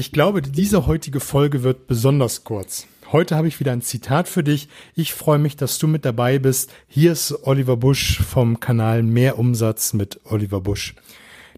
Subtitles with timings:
[0.00, 2.86] Ich glaube, diese heutige Folge wird besonders kurz.
[3.12, 4.70] Heute habe ich wieder ein Zitat für dich.
[4.94, 6.72] Ich freue mich, dass du mit dabei bist.
[6.88, 10.94] Hier ist Oliver Busch vom Kanal Mehr Umsatz mit Oliver Busch.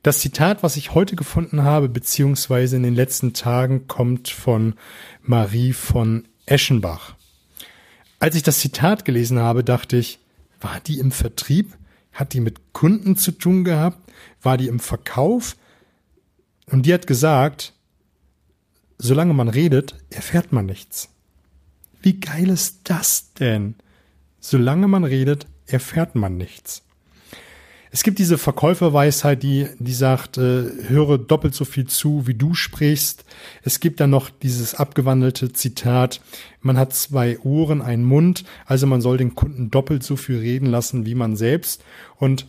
[0.02, 4.74] Das Zitat, was ich heute gefunden habe, beziehungsweise in den letzten Tagen, kommt von
[5.22, 7.14] Marie von Eschenbach.
[8.18, 10.18] Als ich das Zitat gelesen habe, dachte ich,
[10.60, 11.78] war die im Vertrieb?
[12.12, 13.98] Hat die mit Kunden zu tun gehabt?
[14.42, 15.54] War die im Verkauf?
[16.66, 17.72] Und die hat gesagt,
[18.98, 21.08] solange man redet, erfährt man nichts.
[22.02, 23.76] Wie geil ist das denn?
[24.40, 26.82] Solange man redet, erfährt man nichts.
[27.94, 32.54] Es gibt diese Verkäuferweisheit, die, die sagt, äh, höre doppelt so viel zu, wie du
[32.54, 33.26] sprichst.
[33.62, 36.22] Es gibt dann noch dieses abgewandelte Zitat,
[36.62, 40.66] man hat zwei Ohren, einen Mund, also man soll den Kunden doppelt so viel reden
[40.66, 41.84] lassen, wie man selbst.
[42.16, 42.46] Und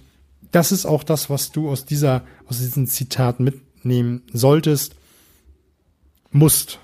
[0.52, 4.96] das ist auch das, was du aus dieser, aus diesem Zitat mitnehmen solltest
[6.34, 6.80] musst,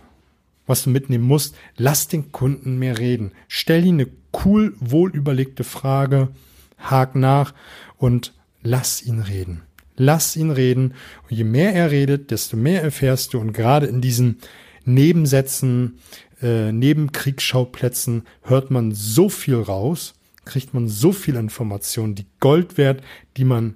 [0.65, 3.31] was du mitnehmen musst, lass den Kunden mehr reden.
[3.47, 4.07] Stell ihm eine
[4.45, 6.29] cool, wohlüberlegte Frage,
[6.77, 7.53] hak nach
[7.97, 9.63] und lass ihn reden.
[9.95, 10.93] Lass ihn reden.
[11.23, 13.39] Und je mehr er redet, desto mehr erfährst du.
[13.39, 14.37] Und gerade in diesen
[14.85, 15.99] Nebensätzen,
[16.41, 20.13] äh, Nebenkriegsschauplätzen hört man so viel raus,
[20.45, 23.03] kriegt man so viel Informationen, die Gold wert,
[23.37, 23.75] die man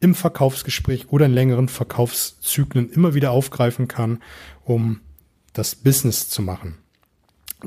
[0.00, 4.20] im Verkaufsgespräch oder in längeren Verkaufszyklen immer wieder aufgreifen kann,
[4.64, 5.00] um
[5.52, 6.78] das Business zu machen.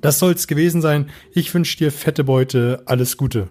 [0.02, 1.09] Das soll es gewesen sein.
[1.31, 2.83] Ich wünsche dir fette Beute.
[2.86, 3.50] Alles Gute.